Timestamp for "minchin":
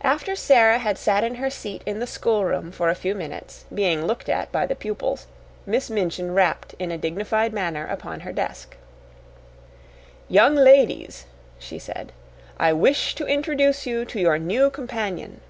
5.90-6.32